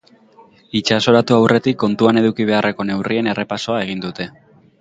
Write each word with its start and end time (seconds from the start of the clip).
Itsasoratu 0.79 1.35
aurretik 1.35 1.77
kontuan 1.85 2.21
eduki 2.23 2.49
beharreko 2.53 2.89
neurrien 2.93 3.33
errepasoa 3.35 3.81
egin 3.87 4.07
dute. 4.09 4.29